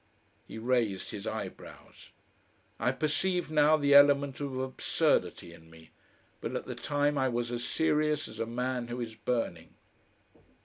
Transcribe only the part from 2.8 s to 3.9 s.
perceived now